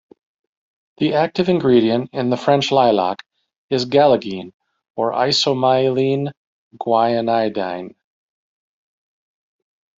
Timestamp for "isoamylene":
5.13-6.31